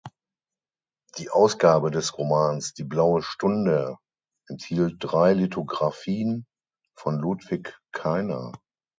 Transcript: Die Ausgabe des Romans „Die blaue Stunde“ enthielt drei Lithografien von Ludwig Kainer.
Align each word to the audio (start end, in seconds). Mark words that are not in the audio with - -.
Die 1.19 1.29
Ausgabe 1.29 1.91
des 1.91 2.17
Romans 2.17 2.73
„Die 2.73 2.83
blaue 2.83 3.21
Stunde“ 3.21 3.97
enthielt 4.47 4.95
drei 4.97 5.33
Lithografien 5.33 6.47
von 6.97 7.19
Ludwig 7.19 7.77
Kainer. 7.91 8.51